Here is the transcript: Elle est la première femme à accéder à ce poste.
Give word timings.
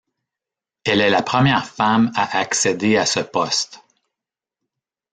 Elle 0.83 0.99
est 0.99 1.11
la 1.11 1.21
première 1.21 1.67
femme 1.69 2.11
à 2.15 2.35
accéder 2.39 2.97
à 2.97 3.05
ce 3.05 3.19
poste. 3.19 3.83